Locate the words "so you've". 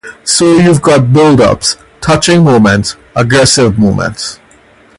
0.23-0.81